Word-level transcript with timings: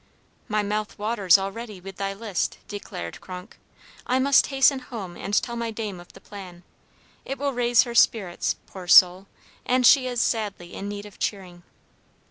"My 0.47 0.63
mouth 0.63 0.97
waters 0.97 1.37
already 1.37 1.79
with 1.79 1.97
thy 1.97 2.11
list," 2.11 2.57
declared 2.67 3.21
Kronk. 3.21 3.59
"I 4.07 4.17
must 4.17 4.47
hasten 4.47 4.79
home 4.79 5.15
and 5.15 5.35
tell 5.39 5.55
my 5.55 5.69
dame 5.69 5.99
of 5.99 6.13
the 6.13 6.19
plan. 6.19 6.63
It 7.23 7.37
will 7.37 7.53
raise 7.53 7.83
her 7.83 7.93
spirits, 7.93 8.55
poor 8.65 8.87
soul, 8.87 9.27
and 9.63 9.85
she 9.85 10.07
is 10.07 10.19
sadly 10.19 10.73
in 10.73 10.89
need 10.89 11.05
of 11.05 11.19
cheering." 11.19 11.61